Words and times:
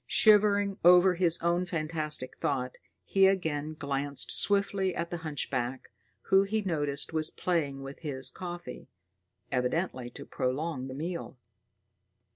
Shivering 0.07 0.79
over 0.83 1.13
his 1.13 1.37
own 1.43 1.67
fantastic 1.67 2.35
thought, 2.39 2.79
he 3.05 3.27
again 3.27 3.75
glanced 3.77 4.31
swiftly 4.31 4.95
at 4.95 5.11
the 5.11 5.17
hunchback, 5.17 5.89
who 6.23 6.41
he 6.41 6.63
noticed 6.63 7.13
was 7.13 7.29
playing 7.29 7.83
with 7.83 7.99
his 7.99 8.31
coffee, 8.31 8.89
evidently 9.51 10.09
to 10.09 10.25
prolong 10.25 10.87
the 10.87 10.95
meal. 10.95 11.37